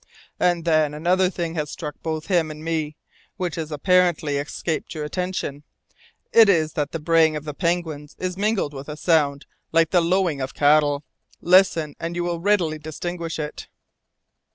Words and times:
"And 0.39 0.65
then 0.65 0.95
another 0.95 1.29
thing 1.29 1.53
has 1.53 1.69
struck 1.69 1.93
both 2.01 2.25
him 2.25 2.49
and 2.49 2.63
me, 2.63 2.95
which 3.37 3.53
has 3.53 3.71
apparently 3.71 4.37
escaped 4.37 4.95
your 4.95 5.03
attention. 5.03 5.61
It 6.33 6.49
is 6.49 6.73
that 6.73 6.91
the 6.91 6.97
braying 6.97 7.35
of 7.35 7.43
the 7.43 7.53
penguins 7.53 8.15
is 8.17 8.35
mingled 8.35 8.73
with 8.73 8.89
a 8.89 8.97
sound 8.97 9.45
like 9.71 9.91
the 9.91 10.01
lowing 10.01 10.41
of 10.41 10.55
cattle. 10.55 11.03
Listen 11.39 11.95
and 11.99 12.15
you 12.15 12.23
will 12.23 12.39
readily 12.41 12.79
distinguish 12.79 13.37
it." 13.37 13.67